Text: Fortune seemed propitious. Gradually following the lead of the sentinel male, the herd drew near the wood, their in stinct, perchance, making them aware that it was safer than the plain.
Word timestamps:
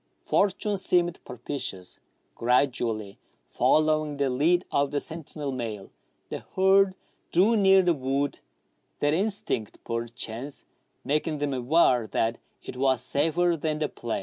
Fortune 0.25 0.77
seemed 0.77 1.23
propitious. 1.25 1.99
Gradually 2.33 3.19
following 3.51 4.17
the 4.17 4.31
lead 4.31 4.65
of 4.71 4.89
the 4.89 4.99
sentinel 4.99 5.51
male, 5.51 5.91
the 6.29 6.39
herd 6.55 6.95
drew 7.31 7.55
near 7.55 7.83
the 7.83 7.93
wood, 7.93 8.39
their 8.99 9.13
in 9.13 9.27
stinct, 9.29 9.75
perchance, 9.85 10.63
making 11.03 11.37
them 11.37 11.53
aware 11.53 12.07
that 12.07 12.39
it 12.63 12.77
was 12.77 13.03
safer 13.03 13.55
than 13.55 13.77
the 13.77 13.89
plain. 13.89 14.19